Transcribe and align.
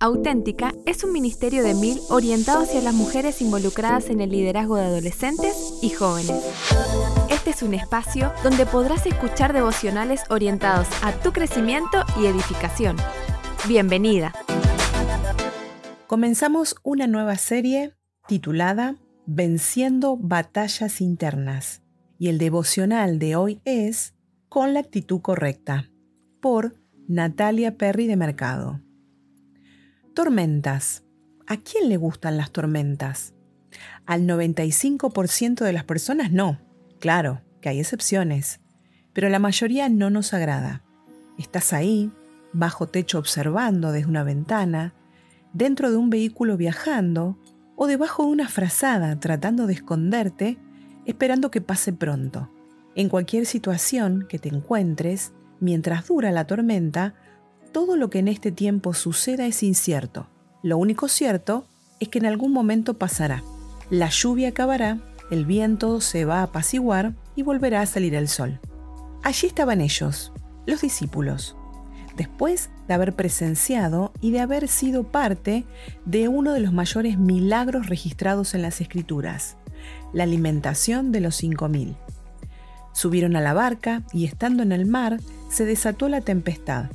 Auténtica 0.00 0.72
es 0.86 1.02
un 1.02 1.12
ministerio 1.12 1.64
de 1.64 1.74
mil 1.74 1.98
orientado 2.08 2.62
hacia 2.62 2.80
las 2.80 2.94
mujeres 2.94 3.42
involucradas 3.42 4.10
en 4.10 4.20
el 4.20 4.30
liderazgo 4.30 4.76
de 4.76 4.84
adolescentes 4.84 5.74
y 5.82 5.90
jóvenes. 5.90 6.40
Este 7.28 7.50
es 7.50 7.64
un 7.64 7.74
espacio 7.74 8.32
donde 8.44 8.64
podrás 8.64 9.06
escuchar 9.06 9.52
devocionales 9.52 10.22
orientados 10.30 10.86
a 11.02 11.10
tu 11.10 11.32
crecimiento 11.32 12.04
y 12.16 12.26
edificación. 12.26 12.96
Bienvenida. 13.66 14.32
Comenzamos 16.06 16.76
una 16.84 17.08
nueva 17.08 17.34
serie 17.34 17.96
titulada 18.28 18.94
Venciendo 19.26 20.16
batallas 20.16 21.00
internas 21.00 21.82
y 22.20 22.28
el 22.28 22.38
devocional 22.38 23.18
de 23.18 23.34
hoy 23.34 23.60
es 23.64 24.14
Con 24.48 24.74
la 24.74 24.80
actitud 24.80 25.20
correcta 25.20 25.90
por 26.40 26.76
Natalia 27.08 27.76
Perry 27.76 28.06
de 28.06 28.14
Mercado. 28.14 28.80
Tormentas. 30.18 31.04
¿A 31.46 31.58
quién 31.58 31.88
le 31.88 31.96
gustan 31.96 32.36
las 32.36 32.50
tormentas? 32.50 33.34
Al 34.04 34.22
95% 34.22 35.64
de 35.64 35.72
las 35.72 35.84
personas 35.84 36.32
no. 36.32 36.58
Claro, 36.98 37.42
que 37.60 37.68
hay 37.68 37.78
excepciones. 37.78 38.58
Pero 39.12 39.28
la 39.28 39.38
mayoría 39.38 39.88
no 39.88 40.10
nos 40.10 40.34
agrada. 40.34 40.82
Estás 41.38 41.72
ahí, 41.72 42.10
bajo 42.52 42.88
techo 42.88 43.20
observando 43.20 43.92
desde 43.92 44.08
una 44.08 44.24
ventana, 44.24 44.92
dentro 45.52 45.88
de 45.92 45.96
un 45.98 46.10
vehículo 46.10 46.56
viajando 46.56 47.38
o 47.76 47.86
debajo 47.86 48.24
de 48.24 48.30
una 48.30 48.48
frazada 48.48 49.20
tratando 49.20 49.68
de 49.68 49.74
esconderte, 49.74 50.58
esperando 51.06 51.52
que 51.52 51.60
pase 51.60 51.92
pronto. 51.92 52.50
En 52.96 53.08
cualquier 53.08 53.46
situación 53.46 54.26
que 54.28 54.40
te 54.40 54.48
encuentres, 54.48 55.32
mientras 55.60 56.08
dura 56.08 56.32
la 56.32 56.44
tormenta, 56.44 57.14
todo 57.72 57.96
lo 57.96 58.10
que 58.10 58.18
en 58.18 58.28
este 58.28 58.52
tiempo 58.52 58.94
suceda 58.94 59.46
es 59.46 59.62
incierto. 59.62 60.28
Lo 60.62 60.78
único 60.78 61.08
cierto 61.08 61.66
es 62.00 62.08
que 62.08 62.18
en 62.18 62.26
algún 62.26 62.52
momento 62.52 62.94
pasará. 62.94 63.42
La 63.90 64.08
lluvia 64.10 64.48
acabará, 64.48 64.98
el 65.30 65.46
viento 65.46 66.00
se 66.00 66.24
va 66.24 66.40
a 66.40 66.44
apaciguar 66.44 67.14
y 67.36 67.42
volverá 67.42 67.80
a 67.80 67.86
salir 67.86 68.14
el 68.14 68.28
sol. 68.28 68.60
Allí 69.22 69.46
estaban 69.46 69.80
ellos, 69.80 70.32
los 70.66 70.80
discípulos, 70.80 71.56
después 72.16 72.70
de 72.86 72.94
haber 72.94 73.14
presenciado 73.14 74.12
y 74.20 74.30
de 74.30 74.40
haber 74.40 74.68
sido 74.68 75.04
parte 75.04 75.64
de 76.04 76.28
uno 76.28 76.52
de 76.52 76.60
los 76.60 76.72
mayores 76.72 77.18
milagros 77.18 77.88
registrados 77.88 78.54
en 78.54 78.62
las 78.62 78.80
Escrituras, 78.80 79.56
la 80.12 80.24
alimentación 80.24 81.12
de 81.12 81.20
los 81.20 81.36
cinco 81.36 81.68
mil. 81.68 81.96
Subieron 82.92 83.36
a 83.36 83.40
la 83.40 83.52
barca 83.52 84.02
y 84.12 84.24
estando 84.24 84.62
en 84.62 84.72
el 84.72 84.86
mar 84.86 85.18
se 85.50 85.64
desató 85.64 86.08
la 86.08 86.20
tempestad 86.20 86.90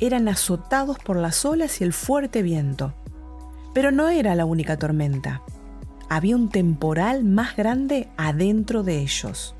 eran 0.00 0.28
azotados 0.28 0.98
por 0.98 1.16
las 1.16 1.44
olas 1.44 1.80
y 1.80 1.84
el 1.84 1.92
fuerte 1.92 2.42
viento. 2.42 2.94
Pero 3.72 3.90
no 3.90 4.08
era 4.08 4.34
la 4.34 4.44
única 4.44 4.76
tormenta. 4.76 5.42
Había 6.08 6.36
un 6.36 6.48
temporal 6.48 7.24
más 7.24 7.56
grande 7.56 8.08
adentro 8.16 8.82
de 8.82 9.00
ellos. 9.00 9.54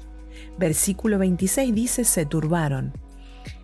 Versículo 0.58 1.18
26 1.18 1.74
dice, 1.74 2.04
se 2.04 2.26
turbaron. 2.26 2.92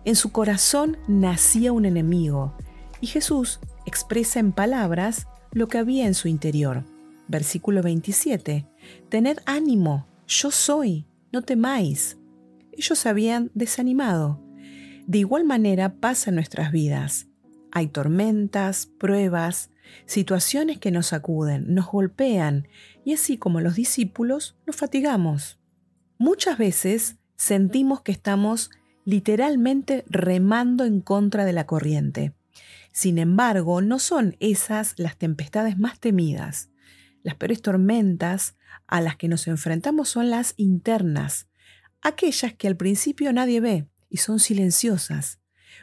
En 0.03 0.15
su 0.15 0.31
corazón 0.31 0.97
nacía 1.07 1.71
un 1.71 1.85
enemigo, 1.85 2.53
y 2.99 3.07
Jesús 3.07 3.59
expresa 3.85 4.39
en 4.39 4.51
palabras 4.51 5.27
lo 5.51 5.67
que 5.67 5.77
había 5.77 6.07
en 6.07 6.13
su 6.13 6.27
interior. 6.27 6.83
Versículo 7.27 7.81
27, 7.81 8.67
Tened 9.09 9.37
ánimo, 9.45 10.07
yo 10.27 10.51
soy, 10.51 11.05
no 11.31 11.41
temáis. 11.41 12.17
Ellos 12.71 12.99
se 12.99 13.09
habían 13.09 13.51
desanimado, 13.53 14.41
de 15.07 15.19
igual 15.19 15.43
manera 15.43 15.95
pasa 15.95 16.29
en 16.29 16.35
nuestras 16.35 16.71
vidas. 16.71 17.27
Hay 17.71 17.87
tormentas, 17.87 18.85
pruebas, 18.85 19.69
situaciones 20.05 20.77
que 20.77 20.91
nos 20.91 21.07
sacuden, 21.07 21.73
nos 21.73 21.87
golpean 21.87 22.67
y 23.05 23.13
así 23.13 23.37
como 23.37 23.61
los 23.61 23.75
discípulos 23.75 24.57
nos 24.65 24.75
fatigamos. 24.75 25.59
Muchas 26.17 26.57
veces 26.57 27.17
sentimos 27.35 28.01
que 28.01 28.11
estamos 28.11 28.71
literalmente 29.05 30.03
remando 30.07 30.85
en 30.85 31.01
contra 31.01 31.45
de 31.45 31.53
la 31.53 31.65
corriente. 31.65 32.33
Sin 32.91 33.17
embargo, 33.17 33.81
no 33.81 33.99
son 33.99 34.35
esas 34.39 34.93
las 34.97 35.17
tempestades 35.17 35.77
más 35.77 35.99
temidas. 35.99 36.69
Las 37.23 37.35
peores 37.35 37.61
tormentas 37.61 38.55
a 38.87 39.01
las 39.01 39.15
que 39.15 39.27
nos 39.27 39.47
enfrentamos 39.47 40.09
son 40.09 40.29
las 40.29 40.53
internas, 40.57 41.47
aquellas 42.01 42.53
que 42.53 42.67
al 42.67 42.75
principio 42.75 43.31
nadie 43.31 43.61
ve, 43.61 43.87
y 44.11 44.17
son 44.17 44.39
silenciosas, 44.39 45.39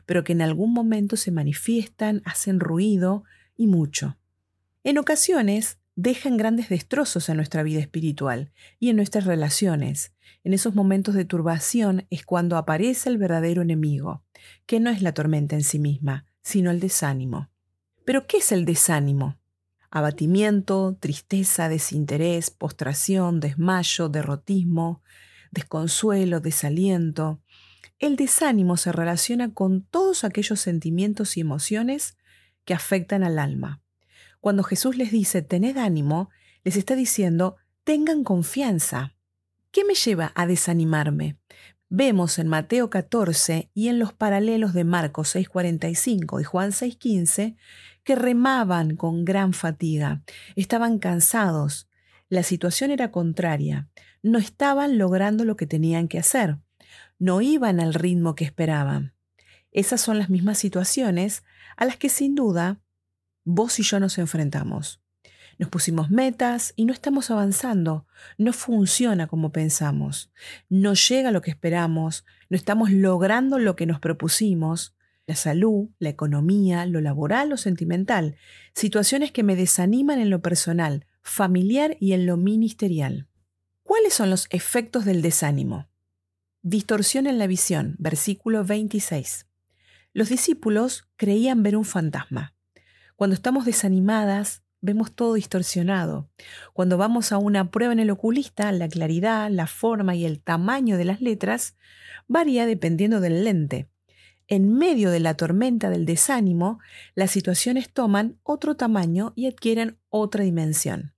pero 0.06 0.22
que 0.22 0.32
en 0.32 0.42
algún 0.42 0.72
momento 0.72 1.16
se 1.16 1.32
manifiestan, 1.32 2.22
hacen 2.24 2.60
ruido 2.60 3.24
y 3.56 3.66
mucho. 3.66 4.18
En 4.84 4.98
ocasiones 4.98 5.78
dejan 5.96 6.36
grandes 6.36 6.68
destrozos 6.68 7.28
en 7.28 7.36
nuestra 7.36 7.64
vida 7.64 7.80
espiritual 7.80 8.52
y 8.78 8.90
en 8.90 8.96
nuestras 8.96 9.24
relaciones. 9.24 10.12
En 10.44 10.52
esos 10.52 10.74
momentos 10.74 11.14
de 11.14 11.24
turbación 11.24 12.06
es 12.10 12.24
cuando 12.24 12.56
aparece 12.56 13.08
el 13.08 13.18
verdadero 13.18 13.62
enemigo, 13.62 14.22
que 14.66 14.78
no 14.78 14.90
es 14.90 15.02
la 15.02 15.12
tormenta 15.12 15.56
en 15.56 15.64
sí 15.64 15.80
misma, 15.80 16.26
sino 16.42 16.70
el 16.70 16.78
desánimo. 16.78 17.50
Pero 18.04 18.26
¿qué 18.26 18.36
es 18.36 18.52
el 18.52 18.64
desánimo? 18.64 19.38
Abatimiento, 19.90 20.96
tristeza, 21.00 21.68
desinterés, 21.68 22.50
postración, 22.50 23.40
desmayo, 23.40 24.08
derrotismo, 24.08 25.02
desconsuelo, 25.50 26.40
desaliento, 26.40 27.40
el 27.98 28.16
desánimo 28.16 28.76
se 28.76 28.92
relaciona 28.92 29.52
con 29.52 29.82
todos 29.82 30.24
aquellos 30.24 30.60
sentimientos 30.60 31.36
y 31.36 31.40
emociones 31.40 32.16
que 32.64 32.74
afectan 32.74 33.24
al 33.24 33.38
alma. 33.38 33.82
Cuando 34.40 34.62
Jesús 34.62 34.96
les 34.96 35.10
dice, 35.10 35.42
tened 35.42 35.76
ánimo, 35.76 36.30
les 36.62 36.76
está 36.76 36.94
diciendo, 36.94 37.56
tengan 37.82 38.22
confianza. 38.22 39.14
¿Qué 39.72 39.84
me 39.84 39.94
lleva 39.94 40.32
a 40.34 40.46
desanimarme? 40.46 41.38
Vemos 41.88 42.38
en 42.38 42.48
Mateo 42.48 42.90
14 42.90 43.70
y 43.74 43.88
en 43.88 43.98
los 43.98 44.12
paralelos 44.12 44.74
de 44.74 44.84
Marcos 44.84 45.34
6:45 45.34 46.40
y 46.40 46.44
Juan 46.44 46.70
6:15 46.70 47.56
que 48.04 48.14
remaban 48.14 48.96
con 48.96 49.24
gran 49.24 49.52
fatiga, 49.52 50.22
estaban 50.54 50.98
cansados, 50.98 51.88
la 52.28 52.42
situación 52.42 52.90
era 52.90 53.10
contraria, 53.10 53.88
no 54.22 54.38
estaban 54.38 54.98
logrando 54.98 55.44
lo 55.44 55.56
que 55.56 55.66
tenían 55.66 56.08
que 56.08 56.18
hacer 56.18 56.58
no 57.18 57.40
iban 57.40 57.80
al 57.80 57.94
ritmo 57.94 58.34
que 58.34 58.44
esperaban. 58.44 59.14
Esas 59.70 60.00
son 60.00 60.18
las 60.18 60.30
mismas 60.30 60.58
situaciones 60.58 61.44
a 61.76 61.84
las 61.84 61.96
que 61.96 62.08
sin 62.08 62.34
duda 62.34 62.80
vos 63.44 63.78
y 63.78 63.82
yo 63.82 64.00
nos 64.00 64.18
enfrentamos. 64.18 65.02
Nos 65.58 65.70
pusimos 65.70 66.10
metas 66.10 66.72
y 66.76 66.84
no 66.84 66.92
estamos 66.92 67.30
avanzando, 67.30 68.06
no 68.36 68.52
funciona 68.52 69.26
como 69.26 69.50
pensamos, 69.50 70.30
no 70.68 70.94
llega 70.94 71.32
lo 71.32 71.42
que 71.42 71.50
esperamos, 71.50 72.24
no 72.48 72.56
estamos 72.56 72.92
logrando 72.92 73.58
lo 73.58 73.74
que 73.74 73.86
nos 73.86 73.98
propusimos, 73.98 74.94
la 75.26 75.34
salud, 75.34 75.88
la 75.98 76.10
economía, 76.10 76.86
lo 76.86 77.00
laboral 77.00 77.52
o 77.52 77.56
sentimental, 77.56 78.36
situaciones 78.72 79.32
que 79.32 79.42
me 79.42 79.56
desaniman 79.56 80.20
en 80.20 80.30
lo 80.30 80.42
personal, 80.42 81.06
familiar 81.22 81.96
y 81.98 82.12
en 82.12 82.24
lo 82.24 82.36
ministerial. 82.36 83.26
¿Cuáles 83.82 84.14
son 84.14 84.30
los 84.30 84.46
efectos 84.50 85.04
del 85.04 85.22
desánimo? 85.22 85.88
Distorsión 86.62 87.28
en 87.28 87.38
la 87.38 87.46
visión, 87.46 87.94
versículo 88.00 88.64
26. 88.64 89.46
Los 90.12 90.28
discípulos 90.28 91.06
creían 91.14 91.62
ver 91.62 91.76
un 91.76 91.84
fantasma. 91.84 92.52
Cuando 93.14 93.34
estamos 93.34 93.64
desanimadas, 93.64 94.64
vemos 94.80 95.14
todo 95.14 95.34
distorsionado. 95.34 96.28
Cuando 96.72 96.98
vamos 96.98 97.30
a 97.30 97.38
una 97.38 97.70
prueba 97.70 97.92
en 97.92 98.00
el 98.00 98.10
oculista, 98.10 98.72
la 98.72 98.88
claridad, 98.88 99.48
la 99.50 99.68
forma 99.68 100.16
y 100.16 100.24
el 100.24 100.40
tamaño 100.40 100.96
de 100.96 101.04
las 101.04 101.20
letras 101.20 101.76
varía 102.26 102.66
dependiendo 102.66 103.20
del 103.20 103.44
lente. 103.44 103.88
En 104.48 104.74
medio 104.74 105.12
de 105.12 105.20
la 105.20 105.34
tormenta 105.34 105.90
del 105.90 106.06
desánimo, 106.06 106.80
las 107.14 107.30
situaciones 107.30 107.88
toman 107.92 108.40
otro 108.42 108.74
tamaño 108.74 109.32
y 109.36 109.46
adquieren 109.46 109.98
otra 110.08 110.42
dimensión. 110.42 111.14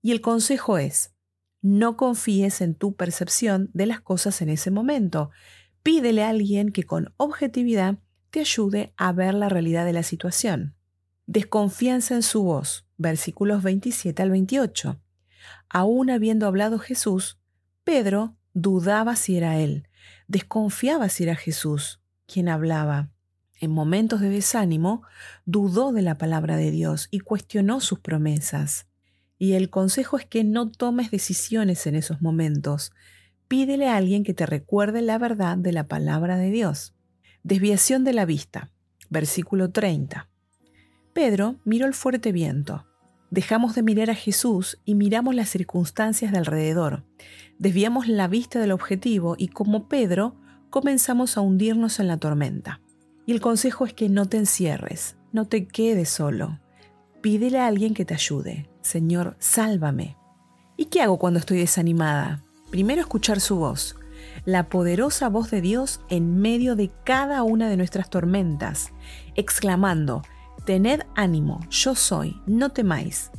Y 0.00 0.12
el 0.12 0.20
consejo 0.20 0.78
es, 0.78 1.15
no 1.66 1.96
confíes 1.96 2.60
en 2.60 2.76
tu 2.76 2.94
percepción 2.94 3.70
de 3.74 3.86
las 3.86 4.00
cosas 4.00 4.40
en 4.40 4.50
ese 4.50 4.70
momento. 4.70 5.30
Pídele 5.82 6.22
a 6.22 6.28
alguien 6.28 6.70
que 6.70 6.84
con 6.84 7.12
objetividad 7.16 7.98
te 8.30 8.38
ayude 8.38 8.94
a 8.96 9.10
ver 9.10 9.34
la 9.34 9.48
realidad 9.48 9.84
de 9.84 9.92
la 9.92 10.04
situación. 10.04 10.76
Desconfianza 11.26 12.14
en 12.14 12.22
su 12.22 12.44
voz, 12.44 12.86
versículos 12.98 13.64
27 13.64 14.22
al 14.22 14.30
28. 14.30 15.00
Aún 15.68 16.10
habiendo 16.10 16.46
hablado 16.46 16.78
Jesús, 16.78 17.40
Pedro 17.82 18.36
dudaba 18.52 19.16
si 19.16 19.36
era 19.36 19.58
él, 19.58 19.88
desconfiaba 20.28 21.08
si 21.08 21.24
era 21.24 21.34
Jesús 21.34 22.00
quien 22.26 22.48
hablaba. 22.48 23.10
En 23.58 23.72
momentos 23.72 24.20
de 24.20 24.28
desánimo, 24.28 25.02
dudó 25.46 25.90
de 25.90 26.02
la 26.02 26.16
palabra 26.16 26.56
de 26.56 26.70
Dios 26.70 27.08
y 27.10 27.20
cuestionó 27.20 27.80
sus 27.80 27.98
promesas. 27.98 28.86
Y 29.38 29.52
el 29.52 29.70
consejo 29.70 30.18
es 30.18 30.24
que 30.24 30.44
no 30.44 30.70
tomes 30.70 31.10
decisiones 31.10 31.86
en 31.86 31.94
esos 31.94 32.22
momentos. 32.22 32.92
Pídele 33.48 33.88
a 33.88 33.96
alguien 33.96 34.24
que 34.24 34.34
te 34.34 34.46
recuerde 34.46 35.02
la 35.02 35.18
verdad 35.18 35.56
de 35.58 35.72
la 35.72 35.86
palabra 35.86 36.36
de 36.36 36.50
Dios. 36.50 36.94
Desviación 37.42 38.04
de 38.04 38.12
la 38.12 38.24
vista. 38.24 38.70
Versículo 39.08 39.70
30. 39.70 40.28
Pedro 41.12 41.56
miró 41.64 41.86
el 41.86 41.94
fuerte 41.94 42.32
viento. 42.32 42.86
Dejamos 43.30 43.74
de 43.74 43.82
mirar 43.82 44.10
a 44.10 44.14
Jesús 44.14 44.78
y 44.84 44.94
miramos 44.94 45.34
las 45.34 45.48
circunstancias 45.48 46.32
de 46.32 46.38
alrededor. 46.38 47.04
Desviamos 47.58 48.08
la 48.08 48.28
vista 48.28 48.60
del 48.60 48.72
objetivo 48.72 49.34
y 49.38 49.48
como 49.48 49.88
Pedro 49.88 50.36
comenzamos 50.70 51.36
a 51.36 51.40
hundirnos 51.40 52.00
en 52.00 52.08
la 52.08 52.18
tormenta. 52.18 52.80
Y 53.26 53.32
el 53.32 53.40
consejo 53.40 53.86
es 53.86 53.92
que 53.92 54.08
no 54.08 54.26
te 54.26 54.36
encierres, 54.36 55.16
no 55.32 55.46
te 55.46 55.66
quedes 55.66 56.08
solo. 56.08 56.60
Pídele 57.20 57.58
a 57.58 57.66
alguien 57.66 57.94
que 57.94 58.04
te 58.04 58.14
ayude. 58.14 58.68
Señor, 58.86 59.34
sálvame. 59.40 60.16
¿Y 60.76 60.84
qué 60.84 61.02
hago 61.02 61.18
cuando 61.18 61.40
estoy 61.40 61.58
desanimada? 61.58 62.44
Primero 62.70 63.00
escuchar 63.00 63.40
su 63.40 63.56
voz, 63.56 63.96
la 64.44 64.68
poderosa 64.68 65.28
voz 65.28 65.50
de 65.50 65.60
Dios 65.60 66.00
en 66.08 66.38
medio 66.38 66.76
de 66.76 66.92
cada 67.02 67.42
una 67.42 67.68
de 67.68 67.76
nuestras 67.76 68.10
tormentas, 68.10 68.92
exclamando, 69.34 70.22
Tened 70.66 71.00
ánimo, 71.16 71.66
yo 71.68 71.96
soy, 71.96 72.40
no 72.46 72.70
temáis. 72.70 73.32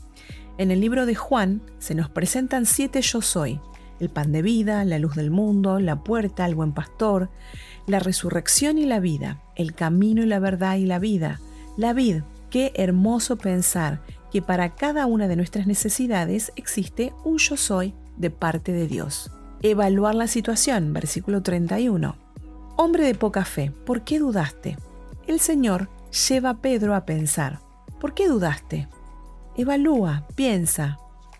En 0.57 0.69
el 0.69 0.81
libro 0.81 1.05
de 1.05 1.15
Juan 1.15 1.61
se 1.79 1.95
nos 1.95 2.09
presentan 2.09 2.65
siete 2.65 3.01
yo 3.01 3.21
soy, 3.21 3.61
el 4.01 4.09
pan 4.09 4.33
de 4.33 4.41
vida, 4.41 4.83
la 4.83 4.99
luz 4.99 5.15
del 5.15 5.31
mundo, 5.31 5.79
la 5.79 6.03
puerta, 6.03 6.45
el 6.45 6.55
buen 6.55 6.73
pastor, 6.73 7.29
la 7.85 7.99
resurrección 7.99 8.77
y 8.77 8.85
la 8.85 8.99
vida, 8.99 9.41
el 9.55 9.73
camino 9.75 10.23
y 10.23 10.25
la 10.25 10.39
verdad 10.39 10.75
y 10.75 10.85
la 10.85 10.99
vida, 10.99 11.39
la 11.77 11.93
vid. 11.93 12.23
Qué 12.49 12.71
hermoso 12.75 13.37
pensar 13.37 14.01
que 14.31 14.41
para 14.41 14.75
cada 14.75 15.05
una 15.05 15.27
de 15.27 15.35
nuestras 15.35 15.67
necesidades 15.67 16.51
existe 16.55 17.13
un 17.23 17.37
yo 17.37 17.57
soy 17.57 17.93
de 18.17 18.29
parte 18.29 18.71
de 18.71 18.87
Dios. 18.87 19.31
Evaluar 19.61 20.15
la 20.15 20.27
situación, 20.27 20.93
versículo 20.93 21.41
31. 21.41 22.15
Hombre 22.75 23.05
de 23.05 23.15
poca 23.15 23.45
fe, 23.45 23.71
¿por 23.85 24.03
qué 24.03 24.19
dudaste? 24.19 24.77
El 25.25 25.39
Señor 25.39 25.89
lleva 26.29 26.51
a 26.51 26.61
Pedro 26.61 26.95
a 26.95 27.05
pensar, 27.05 27.59
¿por 27.99 28.13
qué 28.13 28.27
dudaste? 28.27 28.87
Evalúa, 29.55 30.27
piensa, 30.35 30.99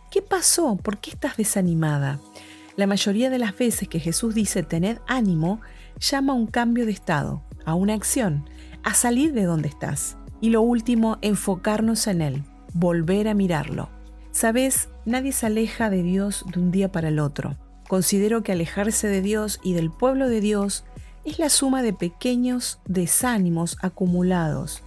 ¿qué 0.10 0.22
pasó? 0.22 0.78
¿Por 0.78 0.98
qué 0.98 1.12
estás 1.12 1.38
desanimada? 1.38 2.20
La 2.76 2.88
mayoría 2.88 3.30
de 3.30 3.40
las 3.40 3.58
veces 3.58 3.88
que 3.88 4.00
Jesús 4.00 4.34
dice 4.34 4.64
tened 4.64 4.98
ánimo, 5.08 5.62
llama 6.00 6.34
a 6.34 6.36
un 6.36 6.48
cambio 6.48 6.86
de 6.86 6.92
estado, 6.92 7.44
a 7.66 7.76
una 7.76 7.94
acción, 7.94 8.50
a 8.84 8.94
salir 8.94 9.34
de 9.34 9.44
donde 9.44 9.68
estás. 9.68 10.18
Y 10.42 10.50
lo 10.50 10.62
último, 10.62 11.18
enfocarnos 11.22 12.08
en 12.08 12.22
Él, 12.22 12.44
volver 12.80 13.28
a 13.28 13.34
mirarlo. 13.34 13.90
Sabes, 14.32 14.90
nadie 15.06 15.32
se 15.32 15.48
aleja 15.48 15.90
de 15.90 16.04
Dios 16.04 16.46
de 16.54 16.60
un 16.60 16.72
día 16.72 16.92
para 16.92 17.08
el 17.08 17.20
otro. 17.20 17.58
Considero 17.88 18.44
que 18.44 18.52
alejarse 18.52 19.08
de 19.08 19.22
Dios 19.22 19.60
y 19.64 19.74
del 19.74 19.90
pueblo 19.92 20.30
de 20.30 20.42
Dios 20.42 20.86
es 21.26 21.40
la 21.40 21.50
suma 21.50 21.82
de 21.82 21.94
pequeños 21.94 22.80
desánimos 22.86 23.78
acumulados. 23.82 24.84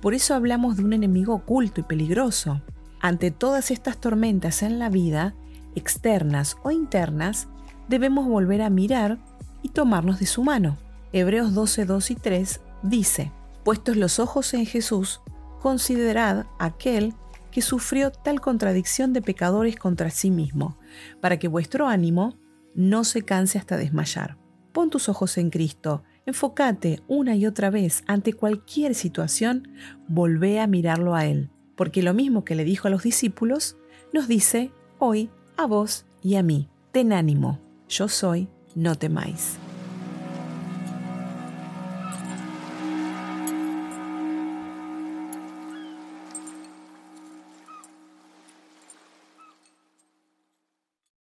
Por 0.00 0.14
eso 0.14 0.34
hablamos 0.34 0.76
de 0.76 0.84
un 0.84 0.92
enemigo 0.92 1.34
oculto 1.34 1.80
y 1.80 1.84
peligroso. 1.84 2.62
Ante 3.00 3.30
todas 3.32 3.70
estas 3.72 3.98
tormentas 3.98 4.62
en 4.62 4.78
la 4.78 4.88
vida, 4.88 5.34
externas 5.74 6.56
o 6.62 6.70
internas, 6.70 7.48
debemos 7.88 8.28
volver 8.28 8.62
a 8.62 8.70
mirar 8.70 9.18
y 9.62 9.70
tomarnos 9.70 10.20
de 10.20 10.26
su 10.26 10.44
mano. 10.44 10.78
Hebreos 11.12 11.54
12, 11.54 11.86
2 11.86 12.10
y 12.12 12.14
3 12.14 12.60
dice, 12.84 13.32
Puestos 13.64 13.96
los 13.96 14.20
ojos 14.20 14.54
en 14.54 14.66
Jesús, 14.66 15.20
considerad 15.60 16.46
aquel 16.58 17.14
que 17.52 17.62
sufrió 17.62 18.10
tal 18.10 18.40
contradicción 18.40 19.12
de 19.12 19.22
pecadores 19.22 19.76
contra 19.76 20.10
sí 20.10 20.32
mismo, 20.32 20.76
para 21.20 21.38
que 21.38 21.46
vuestro 21.46 21.86
ánimo 21.86 22.36
no 22.74 23.04
se 23.04 23.22
canse 23.22 23.58
hasta 23.58 23.76
desmayar. 23.76 24.38
Pon 24.72 24.90
tus 24.90 25.08
ojos 25.08 25.38
en 25.38 25.50
Cristo, 25.50 26.02
enfócate 26.26 27.00
una 27.06 27.36
y 27.36 27.46
otra 27.46 27.70
vez 27.70 28.02
ante 28.06 28.32
cualquier 28.32 28.94
situación, 28.94 29.68
volvé 30.08 30.58
a 30.58 30.66
mirarlo 30.66 31.14
a 31.14 31.26
Él, 31.26 31.50
porque 31.76 32.02
lo 32.02 32.14
mismo 32.14 32.44
que 32.44 32.54
le 32.54 32.64
dijo 32.64 32.88
a 32.88 32.90
los 32.90 33.02
discípulos, 33.02 33.76
nos 34.12 34.26
dice 34.26 34.72
hoy 34.98 35.30
a 35.56 35.66
vos 35.66 36.06
y 36.22 36.36
a 36.36 36.42
mí, 36.42 36.68
ten 36.90 37.12
ánimo, 37.12 37.60
yo 37.88 38.08
soy, 38.08 38.48
no 38.74 38.96
temáis. 38.96 39.58